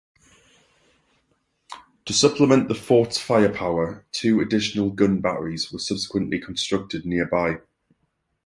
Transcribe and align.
To 2.05 2.11
supplement 2.13 2.67
the 2.69 2.73
fort's 2.73 3.19
firepower, 3.19 4.07
two 4.11 4.41
additional 4.41 4.89
gun 4.89 5.21
batteries 5.21 5.71
were 5.71 5.77
subsequently 5.77 6.39
constructed 6.39 7.05
nearby. 7.05 7.59